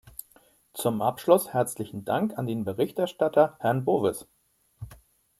[0.73, 4.25] Zum Abschluss herzlichen Dank an den Berichterstatter Herrn Bowis.